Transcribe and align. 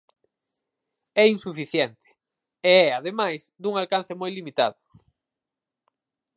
É 1.23 1.25
insuficiente 1.35 2.07
e 2.73 2.73
é 2.85 2.87
ademais 2.99 3.41
dun 3.61 3.73
alcance 3.81 4.13
moi 4.21 4.31
limitado. 4.37 4.79